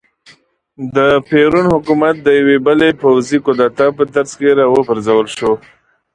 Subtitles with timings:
[0.95, 0.97] د
[1.27, 5.51] پېرون حکومت د یوې بلې پوځي کودتا په ترڅ کې را وپرځول شو.